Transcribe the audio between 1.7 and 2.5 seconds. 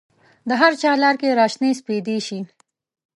سپیدې شي